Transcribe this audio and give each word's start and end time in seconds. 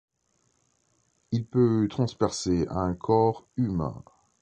Il 1.29 1.45
peut 1.45 1.87
transpercer 1.87 2.65
un 2.71 2.95
corps 2.95 3.47
humain. 3.55 4.03